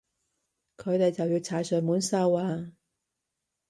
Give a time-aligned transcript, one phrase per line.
[0.77, 2.71] 佢哋就要踩上門收啊